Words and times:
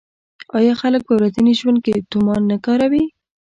آیا 0.57 0.73
خلک 0.81 1.01
په 1.05 1.13
ورځني 1.17 1.53
ژوند 1.59 1.79
کې 1.85 2.05
تومان 2.11 2.41
نه 2.51 2.57
کاروي؟ 2.65 3.05